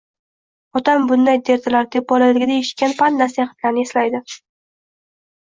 “Otam 0.79 1.03
bunday 1.11 1.37
derdilar”, 1.49 1.85
deb 1.97 2.07
bolaligida 2.13 2.57
eshitgan 2.63 2.97
pand-nasihatlarni 3.03 3.87
eslaydi. 3.91 4.25